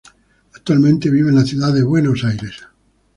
[0.55, 2.59] Actualmente vive en la Ciudad de Buenos Aires.